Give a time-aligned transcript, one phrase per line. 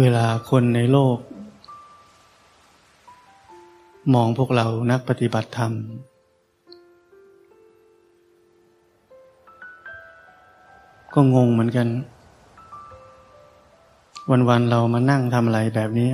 [0.00, 1.18] เวลาคนในโลก
[4.14, 5.72] มองพวกเรานักปฏิบัติธรรม
[11.14, 11.88] ก็งงเหมือนกัน
[14.48, 16.10] วันๆเรามานั่งทำอะไรแบบนี้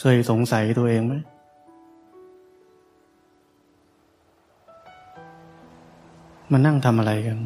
[0.00, 1.14] เคยสงสัยตัวเองไหม
[6.52, 7.38] มานั่งทำอะไรกัน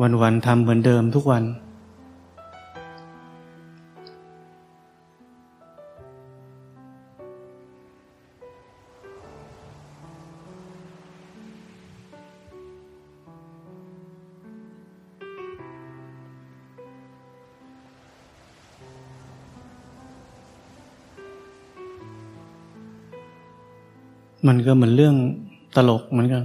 [0.00, 1.44] วันๆทำเหมือนเดิมทุกวัน
[24.46, 25.16] มันก็เหมือนเรื่อง
[25.76, 26.42] ตลกเหมือนกัน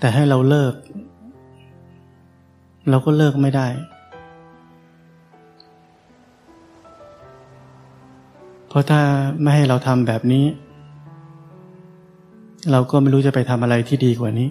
[0.00, 0.74] แต่ให้เราเลิก
[2.90, 3.68] เราก็เลิกไม่ได้
[8.68, 9.00] เพราะถ้า
[9.40, 10.44] ไม่ให้เราทำแบบนี้
[12.70, 14.50] เราก็ไม่รู้จะไปทำอะไรที่ดีกว่านี้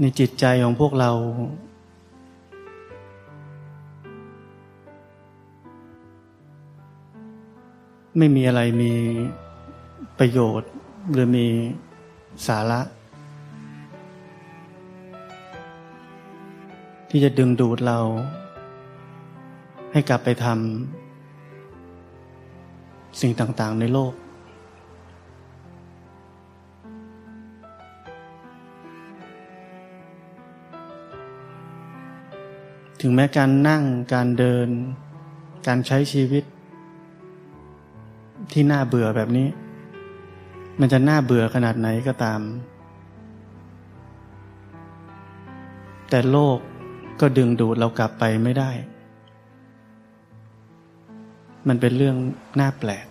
[0.00, 1.10] ในจิตใจของพวกเรา
[8.18, 8.92] ไม่มีอะไรมี
[10.18, 10.70] ประโยชน์
[11.12, 11.46] หรือมี
[12.46, 12.80] สาระ
[17.10, 17.98] ที่จะดึงดูดเรา
[19.92, 24.12] ให้กลับไปทำสิ่งต่างๆในโลก
[33.00, 33.82] ถึงแม้การนั่ง
[34.14, 34.68] การเดิน
[35.66, 36.44] การใช้ชีวิต
[38.56, 39.48] ที่น่าเบื่อแบบนี้
[40.80, 42.40] มันจะน่าเบื่อขนาดไหนก็ตาม
[46.10, 46.58] แต่โลก
[47.20, 48.70] ก็ดึงดูดเรากลับไปไม่ได้
[51.68, 52.16] มันเป็นเรื่อง
[52.60, 53.06] น่าแปลก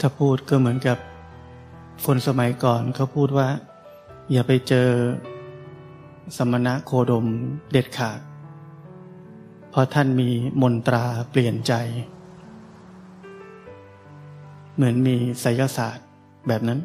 [0.00, 0.98] ถ้าพูดก็เหมือนกับ
[2.04, 3.48] คนสมัยก่อนเขาพูดว่า
[4.32, 4.88] อย่าไปเจอ
[6.36, 7.26] สมณะโคดม
[7.72, 8.20] เด็ดขาด
[9.70, 10.30] เพราะท่านมี
[10.62, 11.72] มนตราเปลี่ยนใจ
[14.74, 16.06] เหมือนมีไสยศาสตร์
[16.48, 16.80] แบบนั้น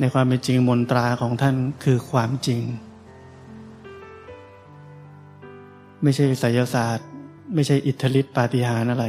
[0.00, 2.60] ในความเป็นจริงมนตราของท่านคือความจริง
[6.02, 7.08] ไม่ใช่ไสยศาสตร์
[7.54, 9.06] ไม่ใช่อิทธิฤทธิปาฏิหาริย์อะไร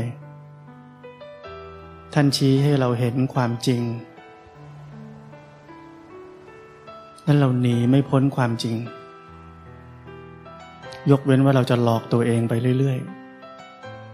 [2.17, 3.81] ท่านชี้ให้เราเห็นความจริง
[7.25, 8.75] นั้นเราหนีไม่พ้นความจริง
[11.11, 12.99] ยกเว้นว่าเราจะหลอกตัวเองไปเรื่อย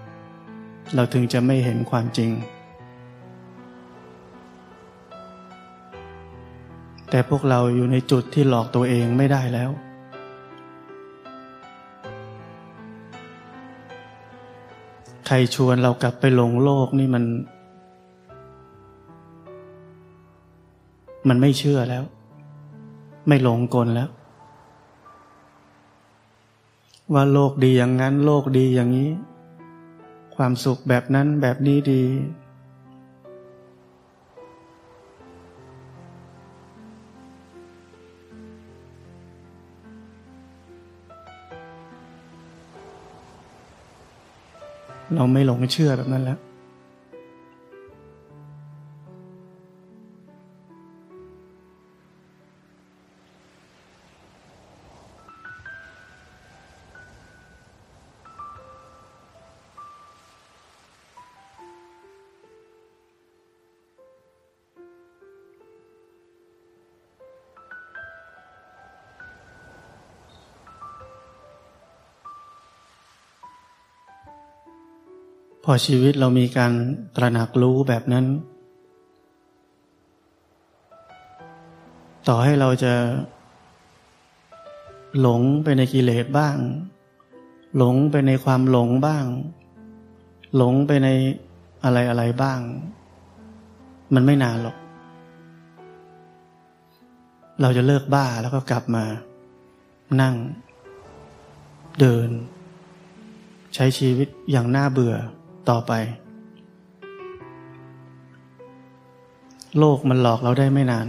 [0.10, 2.32] ๆ เราถึงจะไม่เห็นความจริง
[7.10, 9.72] แต่พวกเราอยู่ในจุดที่หลอกตัวเองไม่ได้แล้ว
[15.28, 17.26] ใครชวนเรากลับไปหลงโลกนี่มัน
[21.28, 22.04] มันไม่เชื่อแล้ว
[23.28, 24.10] ไม่หลงกลแล้ว
[27.14, 29.10] ว่าโลกดีอย่างนั้น โลกดีอย่างนี้
[30.36, 32.04] ความสุขแบบนั้นแบบนี้ดี
[45.16, 46.40] เราไม่หลงเชื่อแบบนั้นแล้ว
[75.64, 76.74] พอชีวิตเรามีการ
[77.16, 78.26] ตระหนักรู้แบบนั้น
[82.28, 82.94] ต่อให้เราจะ
[85.20, 86.58] หลงไปในกิเลสบ้าง
[87.78, 89.26] หลงไปในความหลงบ้าง
[90.56, 91.08] หลงไปใน
[91.84, 92.60] อะไรอะไรบ้าง
[94.14, 94.78] มันไม่นานหรอก
[97.62, 99.06] เราจะเลิกบ้าแล้วก็กลับมา
[100.22, 100.36] นั่ง
[102.00, 102.30] เดิน
[103.76, 105.16] ใช้ชีวิตอย่างน่าเบื่อ
[105.70, 105.94] ต่อไป
[109.80, 111.08] โลกมันหลอกเราได้ไม่นาน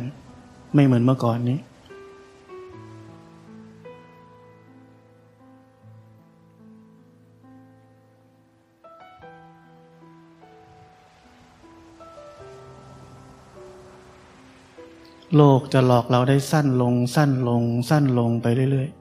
[0.75, 1.59] ไม่เหมือนเมื่อก่อนนี้
[15.37, 19.00] โลกจะหลอกเราได้สั้นลงสั้นลง สั้นลงไปเรื่อยๆ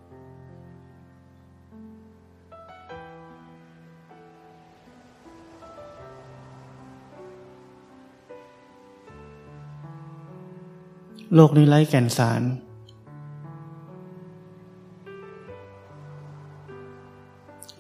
[11.36, 12.42] โลกนี้ไร้แก่นสาร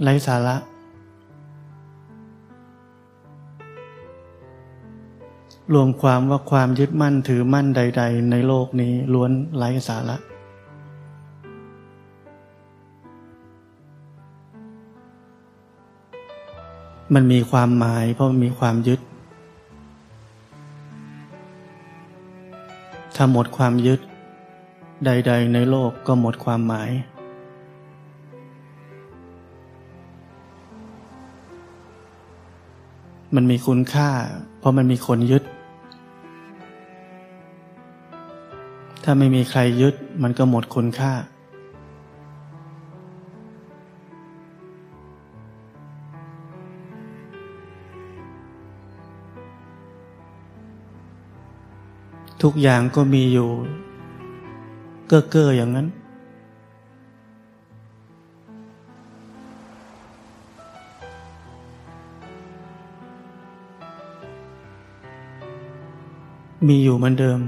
[0.03, 0.55] ไร้สาระ
[5.73, 10.17] รวมความว่าความยึดมั่นถือมั่นใด ๆ ในโลกนี้ล้วนไร้สาระ
[17.13, 18.99] มันมีความหมายเพราะมันมีความยึด
[23.21, 23.99] ถ้าหมดความยึด
[25.05, 26.89] ใด ๆ ในโลกก็หมดความหมาย
[33.35, 34.09] มันมีคุณค่า
[34.59, 35.43] เพราะมันมีคนยึด
[39.03, 41.11] ถ้าไม่มีใครยึดมันก็หมดคุณค่า
[52.43, 53.49] ทุกอย่างก็มีอยู่
[55.07, 55.87] เก้อเก้ออย่างนั้น
[66.67, 67.39] มีอยู่เหมือนเดิม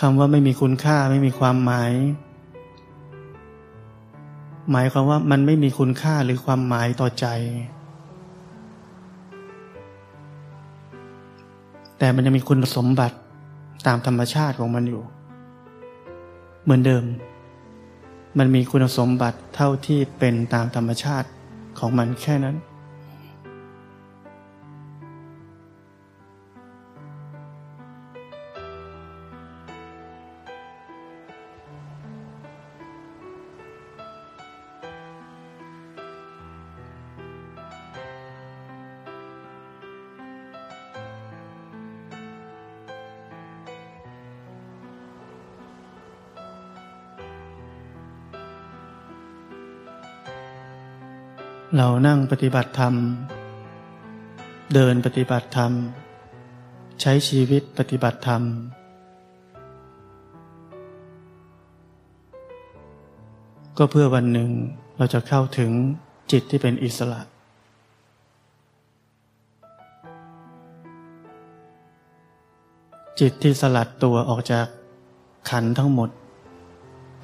[0.00, 1.92] คำว่าไม่มีคุณค่าไม่มีความหมาย
[4.70, 7.26] หมายความว่ามันไม่มีคุณค่าหรือความหมายต่อใจ
[11.98, 13.16] แต่มันยังมีคุณสมบัติ
[13.86, 15.02] ตามธรรมชาติของมันอยู่
[16.62, 17.04] เหมือนเดิม
[18.38, 21.28] มันมีคุณสมบัติเท่าที่เป็นตามธรรมชาติ
[21.78, 22.56] ของมันแค่นั้น
[51.82, 52.94] เรานั่งปฏิบัติธรรม
[54.74, 55.72] เดินปฏิบัติธรรม
[57.00, 58.42] ใช้ชีวิตปฏิบัติธรรม
[63.78, 64.50] ก็เพื่อวันหนึ่ง
[64.96, 65.70] เราจะเข้าถึง
[66.32, 67.20] จิตที่เป็นอิสระ
[73.20, 74.66] จิตที่สลัดตัวออกจาก
[75.50, 76.10] ขันทั้งหมด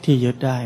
[0.04, 0.58] ที่ยึดได้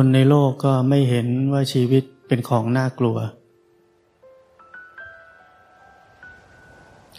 [0.00, 3.18] คนในโลกก็ไม่เห็นว่าชีวิตเป็นของน่ากลัว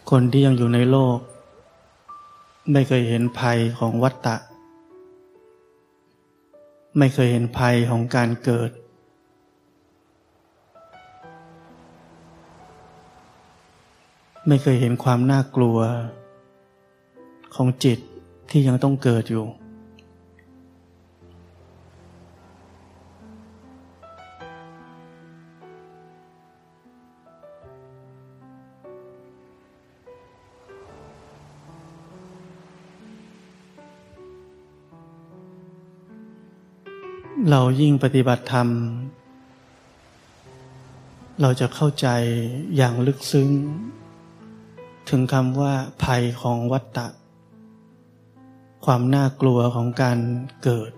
[0.09, 1.17] คนที่ยังอยู่ในโลก
[2.71, 4.35] ไม่เคยเห็นภัยของวัฏฏะ
[6.97, 8.71] ไม่เคยเห็นภัยของการเกิด
[14.47, 15.77] ไม่เคยเห็นความน่ากลัว
[17.55, 17.99] ของจิต
[18.49, 19.45] ที่ยังต้องเกิดอยู่
[37.61, 38.67] เรายิ่งปฏิบัติธรรม
[41.41, 42.07] เราจะเข้าใจ
[42.75, 43.49] อย่างลึกซึ้ง
[45.09, 45.73] ถึงคำว่า
[46.03, 47.07] ภัยของวัฏฏะ
[48.85, 50.19] ความน่ากลัวของการ
[50.63, 50.91] เกิด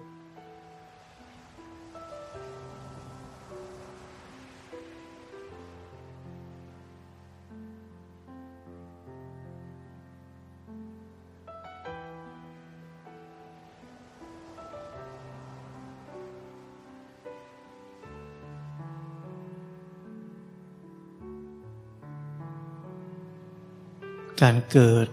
[24.47, 25.07] การเกิด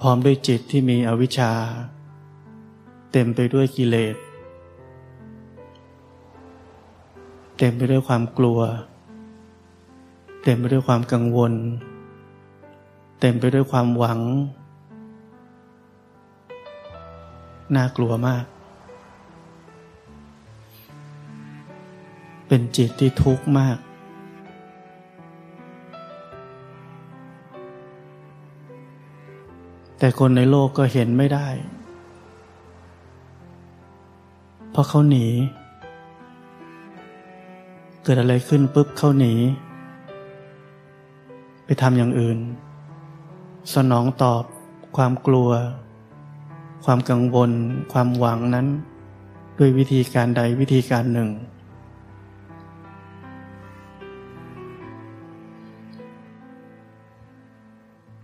[0.00, 1.52] พร้อมด้วยจิตที่มีอวิชชา
[3.12, 4.16] เต็มไปด้วยกิเลส
[7.58, 8.60] เต็มไปด้วยความกลัว
[10.44, 11.52] เต็มไปด้วยความกังวล
[13.20, 14.20] เต็มไปด้วยความหวัง
[17.74, 18.44] น่ากลัวมาก
[22.46, 23.78] เป็นจิตที่ทุกข์มาก
[30.02, 31.48] แต่คนในโลกก็เห็นไม่ได้
[34.70, 35.26] เพราะเขาหนี
[38.02, 39.34] เกิดอะไรขึ้นปุ๊บเขาหนี
[41.64, 42.38] ไปทำอย่างอื่น
[43.74, 44.44] สนองตอบ
[44.96, 45.50] ความกลัว
[46.84, 47.50] ความกังวล
[47.92, 48.66] ความหวังนั้น
[49.58, 51.30] ด้วยวิธีการใดวิธีการหนึ่ง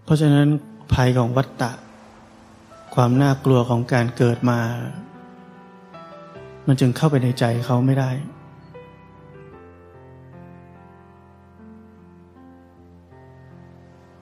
[0.04, 0.49] เพราะฉะนั้น
[0.95, 1.73] ภัยของวัฏฏะ
[2.95, 4.61] ความน่ากลัวของการเกิดมา
[6.66, 8.11] มันจึงเข้าไปในใจเขาไม่ได้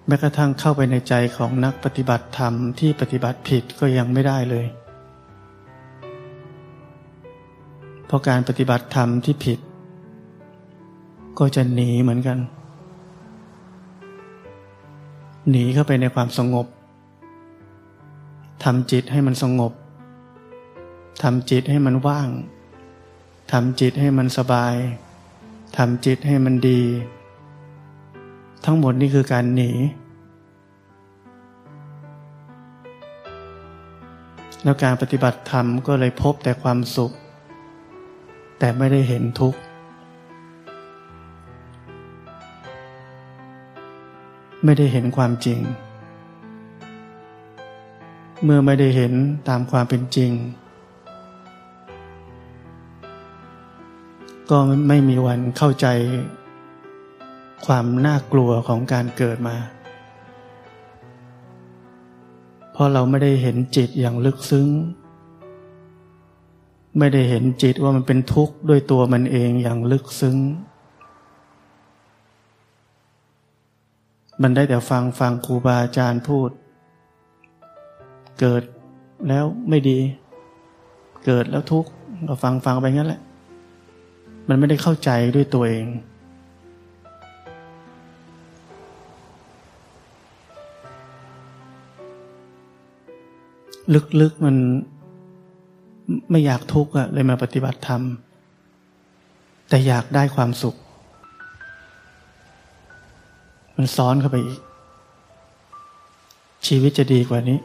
[0.06, 4.66] แม้กระทั่งเข้าไปในใจของนักปฏิบัติธรรมที่ปฏิบัติผิดก็ยังไม่ได้เลย
[8.06, 9.58] เพราะการปฏิบัติธรรมที่ผิด
[11.38, 12.38] ก็จะหนีเหมือนกัน
[15.50, 16.66] หนีเข้าไปในความสงบ
[18.64, 19.72] ทำจิตให้มันสงบ
[21.22, 22.28] ทำจิตให้มันว่าง
[23.52, 24.74] ทำจิตให้มันสบาย
[25.76, 26.82] ทำจิตให้มันดี
[28.64, 29.70] ทั้งหมดนี่คือการหนี
[34.62, 37.12] แล้วการปฏิบัติธรรมก็เลยพบแต่ความสุข
[38.58, 39.58] แต่ไม่ได้เห็นทุกข์
[44.64, 45.60] ไม่ได้เห็นความจริง
[48.44, 49.12] เมื่อไม่ได้เห็น
[49.48, 50.32] ตามความเป็นจริง
[54.50, 54.58] ก็
[54.88, 55.86] ไม่มีวันเข้าใจ
[57.66, 59.56] ความน่ากลัวของการเกิดมา
[62.72, 64.68] เพราะเราไม่ได้เห็นจิตอย่างลึกซึ้ง
[66.98, 70.36] ไม่ได้เห็นจิตว่ามันเป็นทุกข์ด้วยตัวมันเองอย่างลึกซึ้ง
[74.42, 76.50] มันได้แต่ฟังฟังครูบาอาจารย์พูด
[78.40, 78.62] เกิด
[79.28, 79.98] แล้วไม่ดี
[81.24, 81.90] เกิดแล้วทุกข์
[82.28, 83.20] ก็ฟังฟังไปงั้นแหละ
[84.48, 85.86] มันไม่ได้เข้าใจด้วยตัวเอง
[94.20, 94.56] ลึกๆมัน
[96.30, 98.02] ไม่อยากทุกข์อะเลยมาปฏิบัติธรรม
[99.68, 100.76] แต่อยากได้ความสุข
[103.76, 104.60] มันซ้อนเข้าไปอีก
[106.66, 107.58] ชีวิตจะดีกว่านี้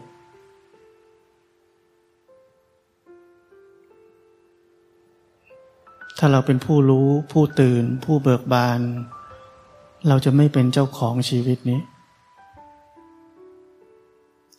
[6.18, 8.80] ถ้าเราเป็นผู้รู้ผู้ตื่น ผู้เบิกบาน
[10.08, 11.82] เราจะไม่เป็นเจ้าของชีวิตนี้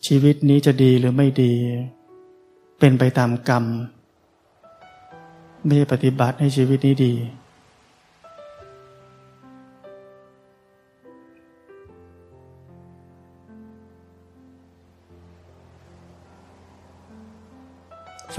[0.07, 1.53] ชีวิตนี้จะดีหรือไม่ดี
[2.79, 3.65] เป็นไปตามกรรม
[5.65, 7.13] ไม่ปฏิบัติให้ชีวิตนี้ดี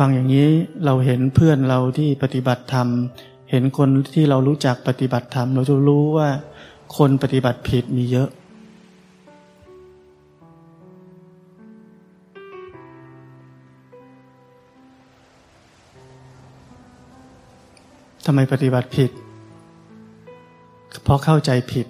[0.01, 0.49] ฟังอย่างนี้
[0.85, 2.89] เราเห็นเพื่อนเราที่ปฏิบัติธรรม
[3.51, 6.29] เห็นคนที่เรารู้จักปฏิบัติธรรม เราจะรู้ว่า
[6.97, 8.29] คนปฏิบัติผิดมีเยอะ
[18.25, 19.11] ทำไมปฏิบัติผิด
[21.03, 21.87] เพราะเข้าใจผิด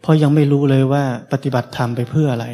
[0.00, 2.46] เพราะยังไม่รู้เลยว่าปฏิบัติธรรมไปเพื่ออะไร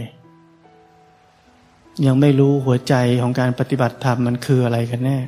[2.07, 5.19] ยังไม่รู้หัวใจของการปฏิบัติธรรมมันคืออะไรกันแน่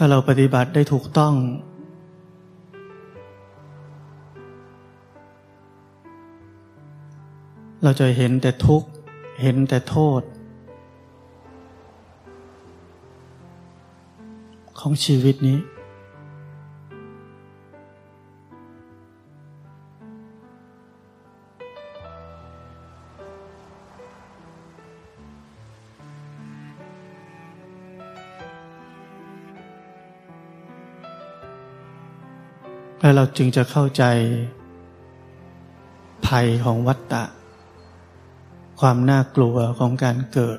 [0.00, 1.34] ถ้าเราปฏิบัติได้ถูกต้อง
[7.82, 8.88] เราจะเห็นแต่ทุกข์
[9.42, 10.22] เห็นแต่โทษ
[14.78, 15.58] ของชีวิตนี้
[33.00, 34.04] แล้วเราจึงจะเข้าใจ
[36.26, 37.22] ภัยของวัฏฏะ
[38.80, 40.58] ความน่ากลัวของการเกิด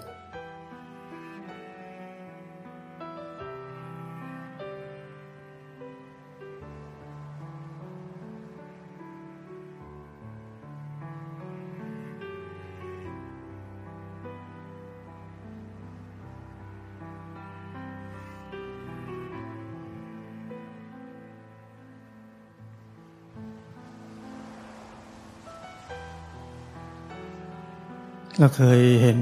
[28.41, 29.19] เราเคยเห็น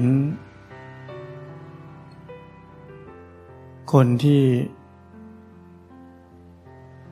[3.92, 4.42] คนที่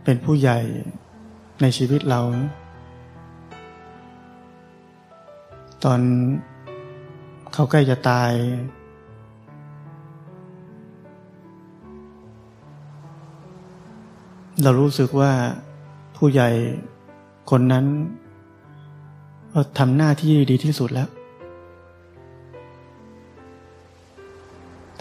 [0.04, 0.58] เป็นผู้ใหญ่
[1.60, 2.20] ในชีวิตเรา
[5.84, 6.00] ตอน
[7.52, 8.32] เขาใกล้จะตาย
[14.62, 15.32] เรารู้สึกว่า
[16.16, 16.50] ผู้ใหญ่
[17.50, 17.84] คนนั้น
[19.78, 21.10] ทำหน้าที่ดีที่สุดแล้ว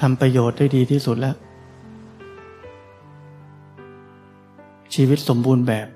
[0.01, 1.35] ทำประโยชน์ได้ดีที่สุดแล้ว
[4.93, 5.87] ชีวิตสมบูรณ์แบบ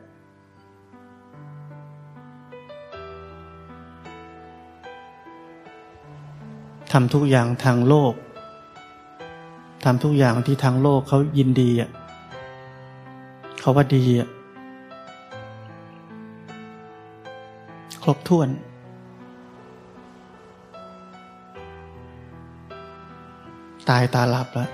[6.92, 8.14] ทำทุกอย่างทางโลก
[9.84, 11.90] ทำทุกอย่างที่ทางโลกเขายินดีอะ
[13.60, 14.30] เขาว่าดีอะ
[18.04, 18.50] ครบถ้วน
[23.90, 24.70] ตายตาหลับแล้ว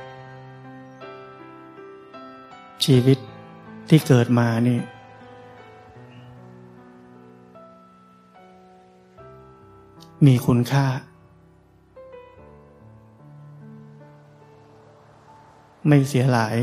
[2.85, 3.17] ชีวิต
[3.89, 4.79] ที่เกิดมานี่
[10.25, 10.85] มีคุณค่า
[15.87, 16.55] ไม่เสียหลาย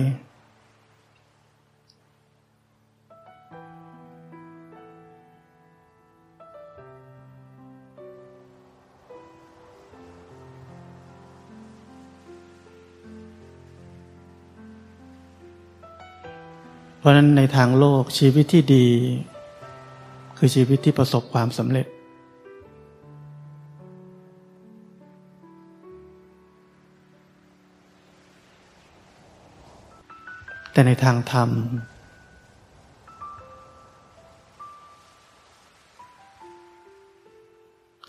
[17.03, 18.87] เพราะนั้นในทางโลกชีวิตที่ดี
[20.38, 21.87] คือชีวิตที่ประสบความสำเร็จ
[30.73, 31.51] แต่ในทางธรรม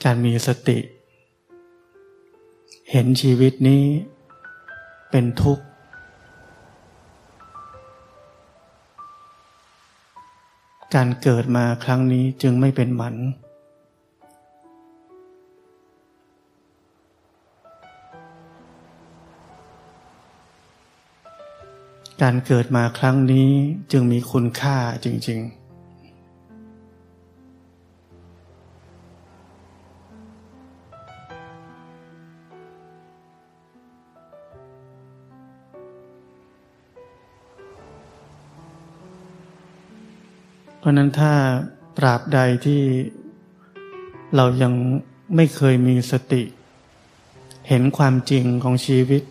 [0.03, 0.79] การมีสติ
[2.91, 3.83] เห็นชีวิตนี้
[5.11, 5.65] เป็นทุกข์
[10.95, 13.15] การเกิดมาครั้งนี้จึงไม่เป็นหมัน
[22.21, 23.49] การเกิดมาครั้งนี้
[23.91, 25.62] จึงมีคุณค่าจริง ๆ
[40.83, 41.33] เพราะนั้นถ้า
[41.97, 42.81] ตราบใดที่
[44.35, 44.73] เรายัง
[45.35, 46.43] ไม่เคยมีสติ
[47.67, 49.23] เห็นความจริงของชีวิต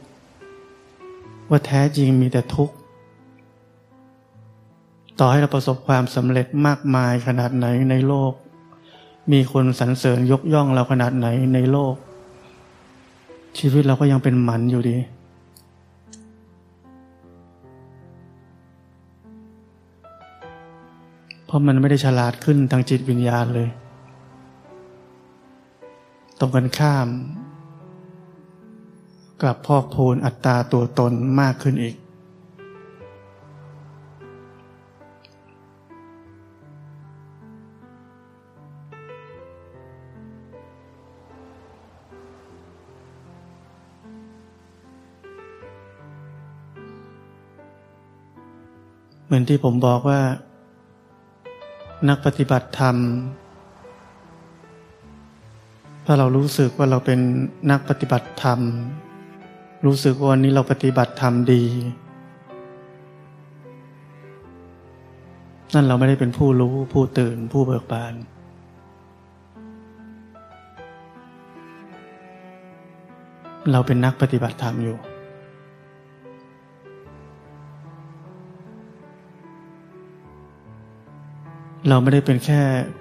[1.50, 2.74] ว่าแท้จริงมีแต่ทุกข์
[5.18, 8.32] ต่อให้เราประสบความสำเร็จมากมายขนาดไหนในโลก
[9.32, 11.94] มีคนสรรเสริญยกย่องเราขนาดไหนในโลก
[13.58, 14.96] ชีวิตเราก็ยังเป็นหมันอยู่ดี
[21.52, 23.68] ราะมันไม่ได้ฉลาดขึ้นทางจิตวิญญาณเลย
[26.38, 27.08] ตรงกันข้าม
[29.42, 31.96] กลับพอกพูนอัตตาตัวตนมากขึ้นอีก
[49.24, 50.20] เหมือนที่ผมบอกว่า
[52.08, 52.96] นักปฏิบัติธรรม
[56.04, 57.20] ถ้าเรารู้สึกว่าเราเป็น
[57.70, 58.60] นักปฏิบัติธรรม
[59.86, 61.64] รู้สึกว่าวันนี้เราปฏิบัติธรรมดี
[65.74, 68.14] นั่นเราไม่ได้เป็นผู้รู้ผู้ตื่นผู้เบิกบาน
[73.72, 74.96] เราเป็นนักปฏิบัติธรรมอยู่
[81.92, 82.60] เราไม่ได้เป็นแค่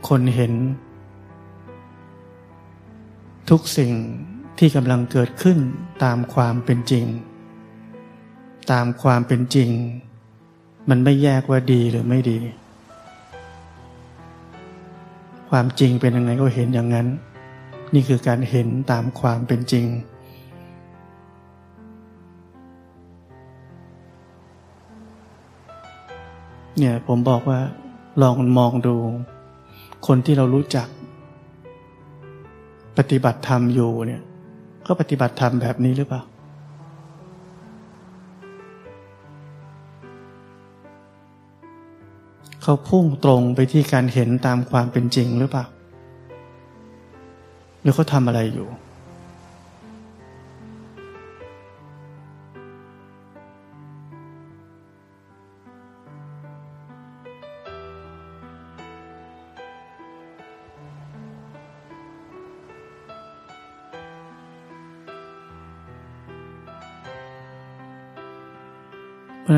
[0.10, 0.54] คนเห็น
[3.50, 3.92] ทุกสิ่ง
[4.58, 5.58] ที่กำลังเกิดขึ้น
[6.04, 7.06] ตามความเป็นจริง
[8.72, 9.70] ตามความเป็นจริง
[10.90, 12.46] มันไม่แยกว่าดีหรือไม่ดีค
[15.50, 17.08] ความจริงเป็นยังไงก็เห็นอย่างนั้น
[17.94, 19.86] นี่คือการเห็นตามความเป็นจริง
[26.78, 27.60] เนี่ยผมบอกว่า
[28.22, 28.96] ลองมองดู
[30.08, 30.88] คนที่เรารู้จัก
[32.98, 34.22] ปฏิบัติธรรมอยู่เนี่ย
[34.86, 36.22] ก็ปฏิบัติธรรมแบบนี้หรือเปล่า
[42.64, 45.66] เขาพุ่งตรงไปที่การเห็นตามความเป็นจริงหรือเปล่า
[47.82, 48.68] หรือเขาทำอะไรอยู่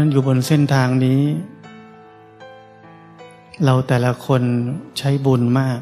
[0.04, 1.22] นั้นอยู่บนเส้นทางนี้
[3.63, 4.42] เราแต่ละคน
[4.98, 5.80] ใช้บุญมาก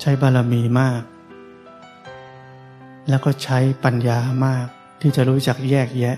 [0.00, 1.02] ใช้บารมีมาก
[3.08, 4.66] แล้วก็ใช้ปัญญามาก
[5.00, 6.16] ที่จะรู้จักแยกแยะ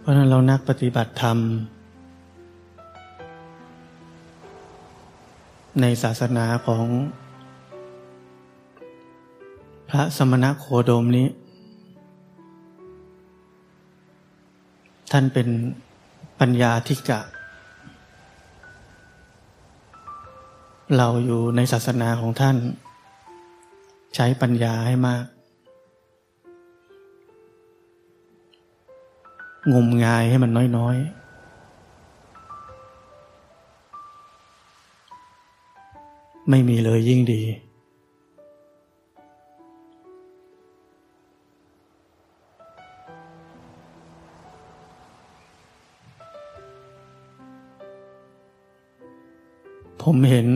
[0.00, 1.38] เพราะนั้นเรานักปฏิบัติธรรม
[5.80, 6.86] ในศาสนาของ
[9.88, 11.28] พระสมณโคดมนี้
[15.12, 15.48] ท่านเป็น
[16.40, 17.20] ปัญญาธิกะ
[20.96, 22.56] เราอยู่ในศาสนาของท่าน
[24.14, 25.24] ใช้ปัญญาให้มาก
[29.72, 31.20] งมงายให้มันน้อยๆ
[36.48, 37.42] ไม่มีเลยยิ่งดี
[50.02, 50.48] ผมเห็น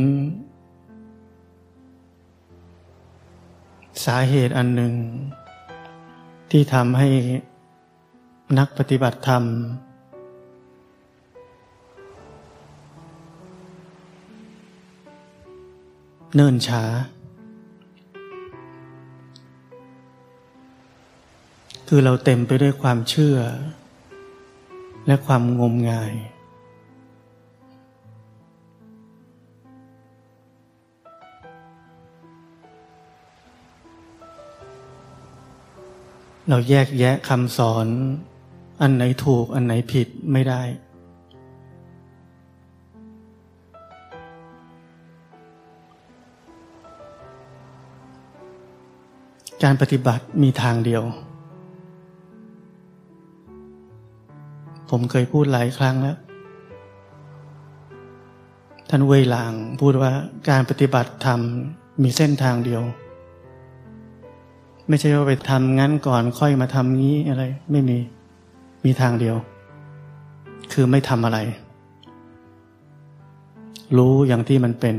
[4.04, 4.92] สาเหตุอันหนึ่ง
[6.50, 7.08] ที่ทำให้
[8.58, 9.44] นักปฏิบัติธรรม
[16.34, 16.84] เนิ่นช้า
[21.88, 23.36] คือเราเต็มไปด้วยความเชื่อ
[25.06, 26.14] และความงมงาย
[36.48, 37.88] เราแยกแยะคำสอน
[38.86, 40.62] อันไหนถูกอันไหนผิดไม่ได้
[49.62, 51.02] การปฏิบัติมีทางเดียว
[54.90, 56.18] ผมเคยพูดหลายครั้งแล้ว
[58.88, 60.12] ท่านเวหลางพูดว่า
[60.48, 61.40] การปฏิบัติธรรม
[62.02, 62.82] มีเส้นทางเดียว
[64.88, 68.00] ไม่ใช่ว่าไปทำงั้นก่อนค่อยมาทำงี้อะไร ไม่มี
[68.84, 69.36] มีทางเดียว
[70.72, 71.38] คือไม่ทำอะไร
[73.96, 74.94] รู้อย่างที่มันเป็น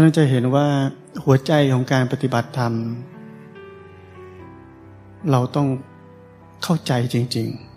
[0.00, 0.66] เราจะเห็นว่า
[1.24, 2.72] หัวใจของการปฏิบัติธรรม
[5.30, 5.68] เราต้อง
[6.62, 7.74] เข้าใจจริง ๆ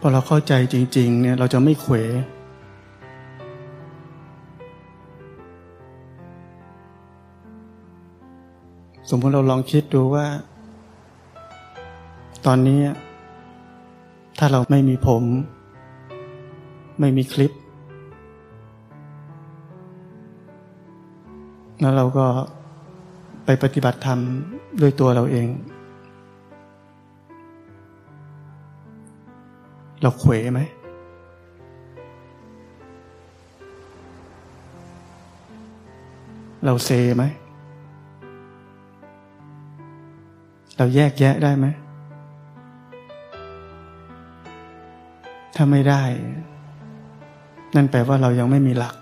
[0.00, 1.94] พอเราเข้าใจจริง ๆ เนี่ย เราจะไม่เขว
[9.10, 10.26] สมมติเราลองคิดดูว่า
[12.46, 12.80] ตอนนี้
[14.38, 15.24] ถ้าเราไม่มีผม
[17.00, 17.52] ไม่มีคลิป
[21.80, 22.26] แล้วเราก็
[23.44, 24.18] ไปปฏิบัติธรรม
[24.80, 25.48] ด้วยตัวเราเอง
[30.02, 30.60] เราเขวไหม
[36.64, 37.24] เราเซไหม
[40.76, 41.66] เราแยกแยะได้ไหม
[45.62, 46.02] ถ้าไม่ได้
[47.74, 48.94] นั่นแปลว่าเรายังไม่มีหลัก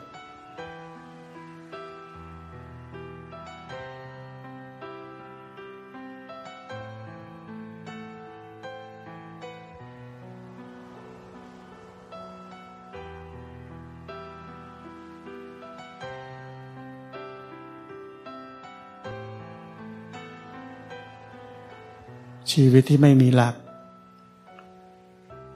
[22.53, 23.68] ชีวิตที่ไม่มีหลัก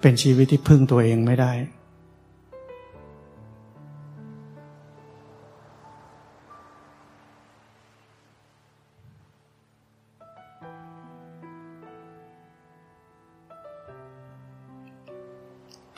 [0.03, 1.53] เป็นชีวิตที่พึ่งตัวเองไม่ได้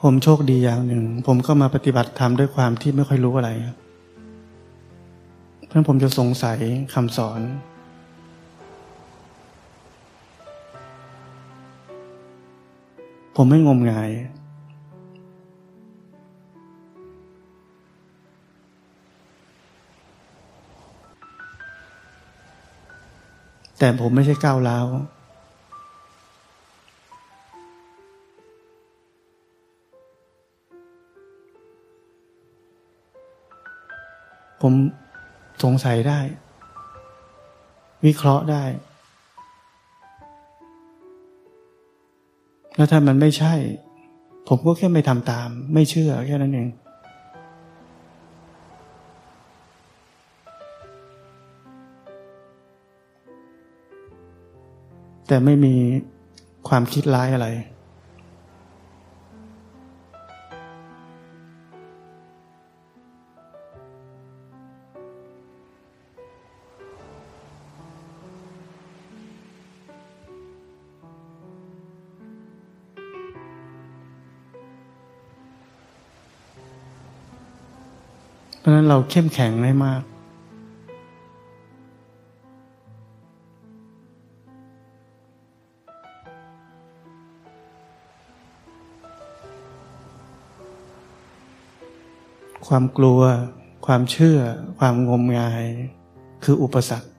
[0.01, 3.51] ผมโชคดีอย่างหนึ่ง ผมก็มาปฏิบัติธรรมด้วยความที่ไม่ค่อยรู้อะไร
[5.67, 6.59] เพราะผมจะสงสัย
[6.95, 7.41] คำสอน
[13.37, 14.11] ผมไม่งมงาย
[23.79, 24.87] แต่ผมไม่ใช่ก้าวร้าว
[34.61, 34.73] ผม
[35.63, 36.21] สงสัยได้
[38.05, 38.65] วิเคราะห์ได้
[42.77, 43.55] แล้วถ้ามันไม่ใช่
[44.49, 46.69] ผมก็แค่ไม่ทำตาม ไม่เชื่อแค่นั้นเอง
[55.29, 55.75] แต่ไม่มี
[56.69, 57.49] ความคิดร้ายอะไร
[78.65, 80.03] ราะนั้นเราเข้มแข็งได้มาก
[92.69, 93.21] ความกลัว
[93.87, 94.39] ความเชื่อ
[94.79, 95.65] ความงมงาย
[96.45, 97.14] คืออุปสรรค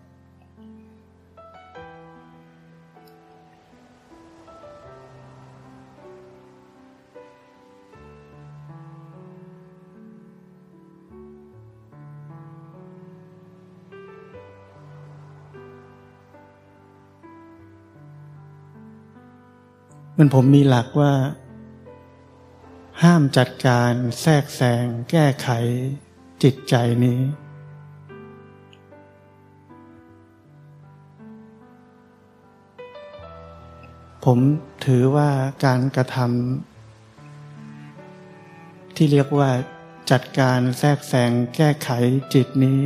[20.20, 21.14] มันผมมีหลักว่า
[23.04, 25.50] ห้ามจัดการแทรกแซงแก้ไข
[26.44, 27.20] จิตใจนี้
[34.26, 34.40] ผม
[34.86, 35.30] ถือว่า
[35.66, 39.50] การกระทำที่เรียกว่า
[40.12, 41.90] จัดการแทรกแซงแก้ไข
[42.34, 42.80] จิตนี้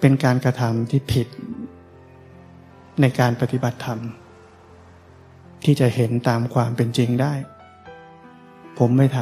[0.00, 1.28] เป็นการกระทำที่ผิด
[3.00, 4.00] ในการปฏิบัติธรรม
[5.64, 7.32] ที่จะเห็นตามความเป็นจริงได้
[8.78, 9.18] ผมไม่ท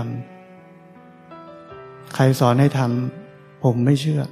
[0.81, 4.23] ำใครสอนให้ทำผมไม่เชื่อ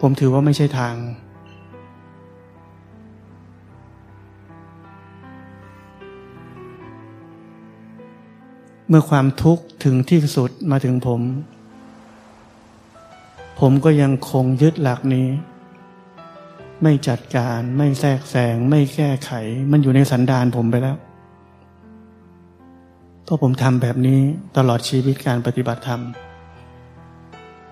[0.00, 0.94] ผมถือว่าไม่ใช่ทาง
[8.88, 11.20] เมื่อความทุกข์ถึงที่สุดมาถึงผม
[13.60, 15.28] ผมก็ยังคงยึดหลักนี้
[16.82, 19.30] ไม่จัดการไม่แทรกแซงไม่แก้ไข
[19.70, 20.96] มันอยู่ในสันดานผมไปแล้ว
[23.24, 24.18] เพราะผมทำแบบนี้
[24.56, 26.00] ตลอดชีวิตการปฏิบัติธรรม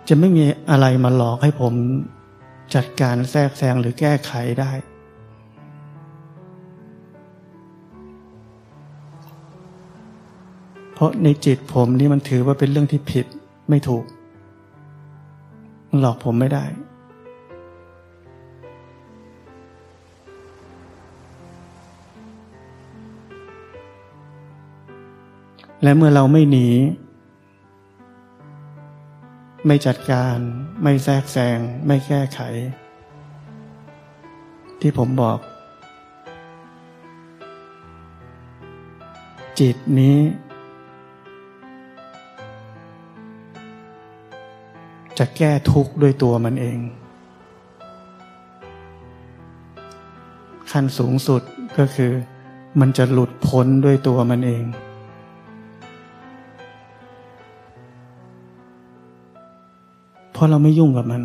[0.09, 1.73] จะไม่มีอะไรมาหลอกให้ผม
[2.75, 4.73] จัดการแทรกแซงหรือแก้ไขได้
[10.95, 13.27] เพราะในจิตผมนี่มันถือว่าเป็นเรื่องที่ผิด
[13.71, 14.05] ไม่ถูก
[16.01, 16.65] หลอกผมไม่ได้
[25.83, 26.69] และเมื่อเราไม่หนี
[29.67, 30.37] ไม่จัดการ
[30.83, 32.41] ไม่แทรกแซง ไม่แก้ไข
[34.81, 35.39] ที่ผมบอก
[39.61, 40.17] จิตนี้
[45.19, 46.79] จะแก้ทุกข์ด้วยตัวมันเอง
[50.71, 51.43] ขั้นสูงสุด
[51.79, 52.13] ก็คือ
[52.81, 54.65] มันจะหลุดพ้นด้วยตัวมันเอง
[60.33, 61.23] เพราะเราไม่ยุ่งกับมัน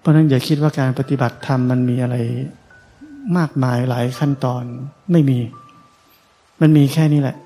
[0.00, 2.16] เพราะนั้นอย่าคิดว่าการปฏิบัติธรรมมันมีอะไร
[3.36, 4.64] มากมายหลายขั้นตอน
[5.12, 5.38] ไม่มี
[6.60, 7.36] มันมีแค่นี้แหละ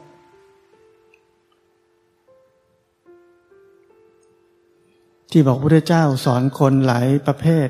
[5.31, 7.69] ที่บอกพระเจ้าสอนคนหลายประเภท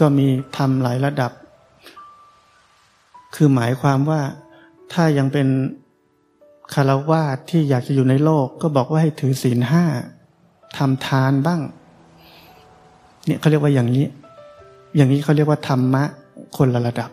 [0.00, 1.32] ก็มีทำหลายระดับ
[3.34, 4.20] คือหมายความว่า
[4.92, 5.48] ถ้ายังเป็น
[6.74, 9.84] คารวาสที่อยากจะอยู่ในโลก ก็บอกว่าให้ถือศีลห้า
[10.76, 11.60] ทำทานบ้าง
[13.26, 14.06] เนี่ยเขาเรียกว่าอย่างนี้
[14.96, 16.04] อย่างนี้เขาเรียกว่าธรรมะ
[16.56, 17.10] คนละระดับ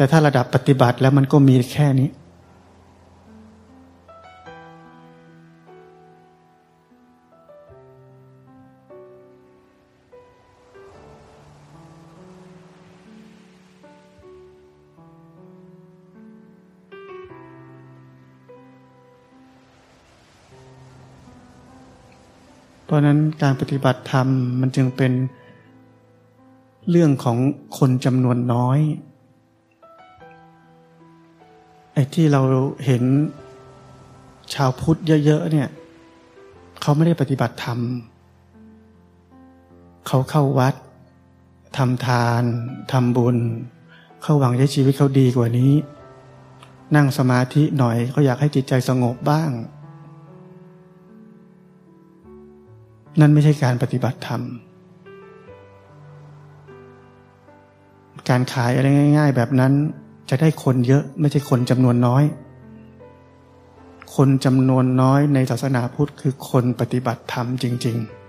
[0.00, 24.26] แต่ถ้าระดับปฏิบัติแล้วมันก็มีแค่นี้ เพราะนั้นการปฏิบัติธรรม
[24.60, 25.12] มันจึงเป็น
[26.90, 27.36] เรื่องของ
[27.78, 28.80] คนจำนวนน้อย
[32.00, 32.42] อ้ที่เรา
[32.86, 33.02] เห็น
[34.54, 35.68] ชาวพุทธเยอะๆเนี่ย
[36.80, 37.78] เขาไม่ได้ปฏิบัติธรรม
[40.06, 40.74] เขาเข้าวัด
[41.76, 42.42] ทำทาน
[42.92, 43.36] ทำบุญ
[44.22, 45.72] เขาหวังให้ชีวิตเขาดีกว่านี้
[46.96, 49.50] นั่งสมาธิหน่อยก็อยากให้จิตใจสงบบ้าง
[53.20, 54.42] นั่นไม่ใช่การปฏิบัติธรรม
[58.28, 59.72] การขายอะไรง่าย ๆ แบบนั้น
[60.30, 62.24] จะได้คนเยอะไม่ใช่คนจำนวนน้อย
[64.14, 68.19] คนจำนวนน้อยในศาสนาพุทธคือคนปฏิบัติธรรมจริง ๆ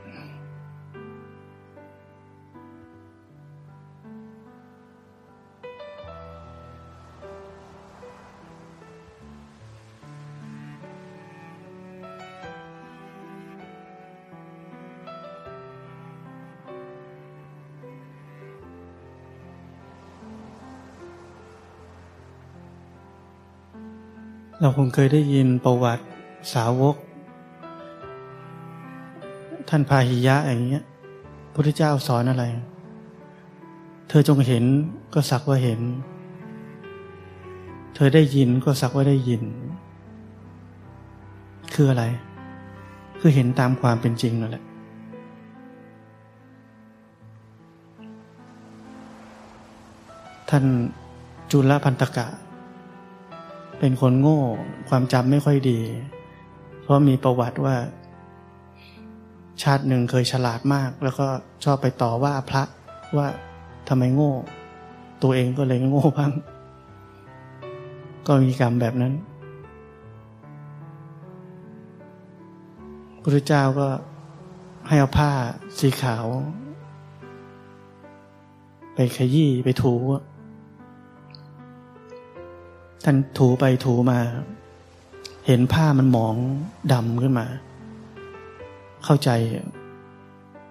[24.64, 26.04] เราคงเคยได้ยินประวัติ
[26.54, 26.96] สาวก
[29.70, 30.86] ท่านพาหิยะอย่างเงี้ย
[31.54, 32.44] พระเจ้าสอนอะไร
[34.10, 34.64] เธอจงเห็น
[35.14, 35.82] ก็สักว่าเห็น
[37.96, 39.44] เธอได้ยินก็สักว่าได้ยิน
[41.74, 42.04] คืออะไร
[43.20, 44.64] คือเห็นตามความเป็นจริงนั่นแหละ
[50.50, 50.66] ท่าน
[51.52, 52.28] จุลพันตกะ
[53.84, 54.40] เป็นคนโง่
[54.90, 55.80] ความจำไม่ค่อยดี
[56.82, 57.76] เพราะมีประวัติว่า
[59.64, 61.28] ชาติหนึ่งเคยฉลาดมาก แล้วก็
[61.64, 62.64] ชอบไปต่อว่าพระ
[63.18, 63.28] ว่า
[63.88, 64.34] ทำไมโง่
[65.24, 66.32] ตัวเองก็เลยโง่บ้าง
[68.28, 69.14] ก็มีกรรมแบบนั้น
[73.22, 73.88] พระเจ้าก็
[74.88, 75.32] ให้เอาผ้า
[75.80, 76.26] สีขาว
[78.94, 79.94] ไปขยี้ไปถู
[83.04, 84.20] ท่านถูไปถูมา
[85.48, 86.36] เห็นผ้ามันหมอง
[86.94, 87.46] ดำขึ้นมา
[89.04, 89.30] เข้าใจ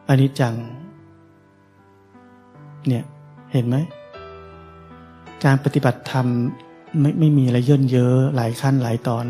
[0.09, 0.55] อันนี้จัง
[2.89, 3.05] เนี่ย
[3.53, 3.77] เห็นไหม
[5.45, 6.27] การปฏิบัติธรรม
[7.01, 9.27] ไม่ไม่มีอะไรย่นเยอะหลายขั้นหลายตอน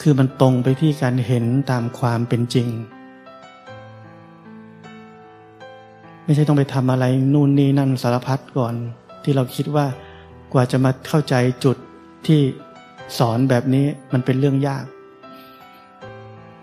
[0.00, 2.68] คือมันตรงไปที่การเห็นตามความเป็นจริง
[6.24, 8.74] ไม่ใช่ต้องไปทำอะไรนู่นนี่นั่นสารพัดก่อน
[9.24, 9.86] ที่เราคิดว่า
[10.52, 11.76] กว่าจะมาเข้าใจจุด
[12.26, 12.40] ที่
[13.18, 14.84] สอนแบบนี้มันเป็นเรื่องยาก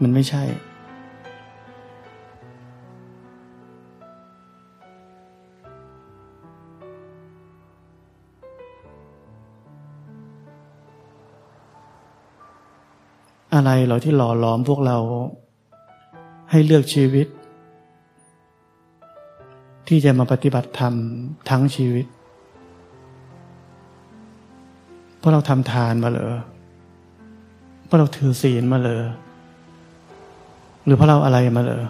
[0.01, 0.43] มันไม่ใช่
[13.55, 14.97] อะไรเหรอที่หล่อหลอมพวกเรา
[16.51, 17.27] ให้เลือกชีวิต
[19.87, 20.93] ที่จะมาปฏิบัติธรรม
[21.49, 22.05] ทั้งชีวิต
[25.21, 26.33] พราะเราทำทานมาเลย
[27.85, 29.03] เพราะเราถือศีลมาเลย
[30.85, 31.83] หรือเพราะเราอะไรมาเลย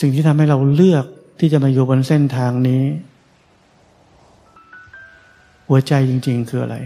[0.00, 1.04] สิ่งที่ทำให้เราเลือก
[1.40, 2.82] ที่จะมาอยู่บนเส้นทางนี้
[5.68, 6.76] หัวใจจริง ๆ คืออะไร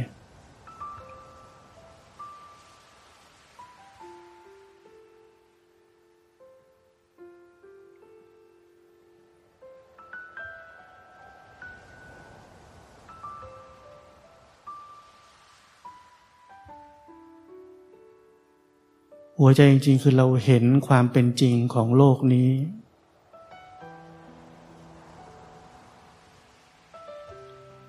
[19.41, 22.51] หัวใจจริง ๆ คือเราเห็นความเป็นจริงของโลกนี้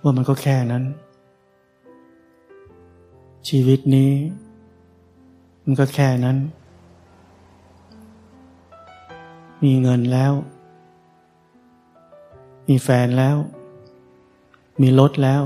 [0.02, 0.84] ว่ามันก็แค่นั้น
[3.50, 4.12] ชีวิตนี้
[5.64, 6.38] มันก็แค่นั้น
[9.64, 10.34] มีเงินแล้ว
[12.68, 13.38] มีแฟนแล้ว
[14.82, 15.42] มีรถแล้ว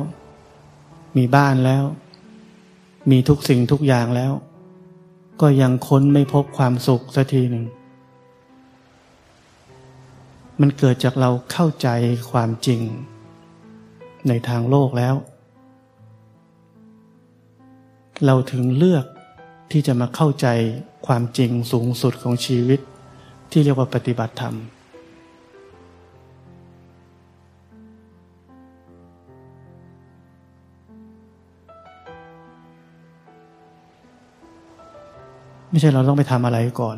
[1.18, 1.84] มีบ้านแล้ว
[3.12, 4.34] มีทุกสิ่งทุกอย่างแล้ว
[5.42, 7.66] ก็ยังค้นไม่พบความสุขสักทีหนึ่ง
[10.62, 11.88] มันเกิดจากเราเข้าใจ
[12.32, 12.82] ความจริง
[14.28, 15.16] ในทางโลกแล้ว
[18.26, 19.06] เราถึงเลือก
[19.72, 20.48] ที่จะมาเข้าใจ
[21.08, 22.80] ความจริงสูงสุดของชีวิต
[23.52, 24.56] ที่เรียกว่าปฏิบัติธรรม
[35.74, 36.98] ไม่ใช่เราต้องไปทำอะไรก่อน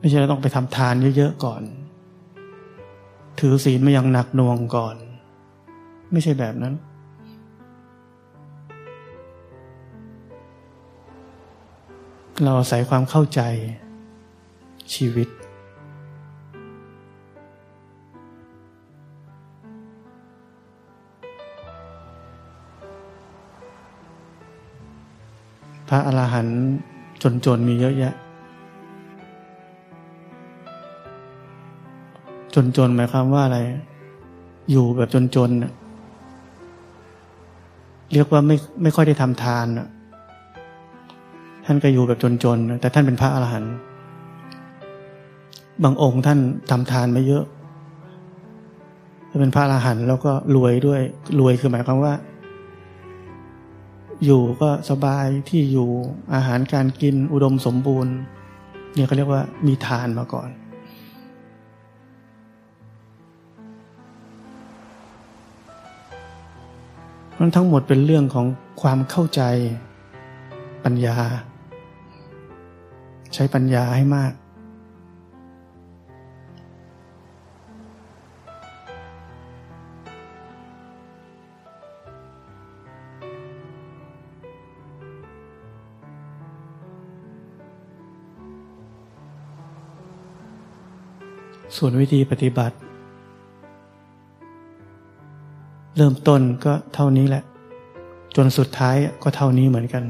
[0.00, 1.62] ไม่ใช่เราต้องไปทำทานเยอะๆก่อน
[3.40, 4.96] ถือศีลมายังหนักหน่วงก่อน
[6.12, 6.74] ไม่ใช่แบบนั้น
[12.44, 13.40] เราอาศัยความเข้าใจ
[14.94, 15.28] ชีวิต
[25.96, 26.58] ระอรหันต์
[27.46, 28.14] จนๆมีเยอะแยะ
[32.54, 33.58] จนๆหมายความว่าอะไร
[34.70, 35.60] อยู่แบบจนๆ
[38.12, 39.66] เรียกว่าไม่ไม่ค่อยได้ทำทาน
[41.64, 43.72] ท่านก็อยู่แบบจนๆแต่ท่านเป็นพระอรหันต์
[45.84, 46.38] บางองค์ท่าน
[46.70, 47.44] ทำทานไมาเยอะ
[49.40, 51.00] เป็นพระอรหันต์แล้วก็รวยด้วย
[51.40, 52.12] รวยคือหมายความว่า
[54.24, 55.88] อยู่ก็สบายที่อยู่
[56.34, 58.14] อาหารการกินอุดมสมบูรณ์
[58.94, 60.50] เนี่ยเขาเรียกว่ามีทานมาก่อน
[67.38, 68.46] มันทั้งหมดเป็นเรื่องของ
[68.82, 69.42] ความเข้าใจ
[70.84, 71.16] ปัญญา
[73.34, 74.32] ใช้ปัญญาให้มาก
[91.76, 92.76] ส่วนวิธีปฏิบัติ
[95.96, 97.42] เริ่มต้นก็เท่านี้แหละ
[98.36, 100.04] จนสุดท้ายก็เท่านี้เหมือนกัน